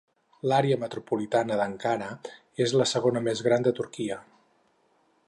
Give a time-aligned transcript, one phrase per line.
[0.51, 2.09] L'àrea metropolitana d'Ankara
[2.67, 4.19] és la segona més gran de Turquia.